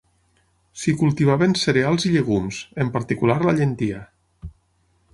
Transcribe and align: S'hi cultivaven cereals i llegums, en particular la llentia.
S'hi 0.83 0.93
cultivaven 1.01 1.53
cereals 1.65 2.07
i 2.09 2.13
llegums, 2.15 2.65
en 2.85 2.93
particular 2.99 3.39
la 3.47 3.57
llentia. 3.63 4.05